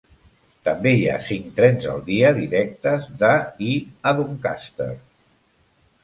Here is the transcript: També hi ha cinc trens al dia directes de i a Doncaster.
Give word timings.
També 0.67 0.91
hi 0.99 1.03
ha 1.09 1.17
cinc 1.25 1.49
trens 1.59 1.83
al 1.91 1.99
dia 2.07 2.31
directes 2.37 3.05
de 3.19 3.29
i 3.73 3.75
a 4.13 4.15
Doncaster. 4.21 4.89